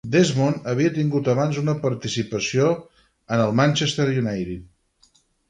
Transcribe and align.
Desmond 0.13 0.69
havia 0.71 0.93
tingut 0.95 1.29
abans 1.33 1.59
una 1.63 1.75
participació 1.83 2.71
en 3.37 3.45
el 3.45 3.55
Manchester 3.61 4.09
United. 4.25 5.21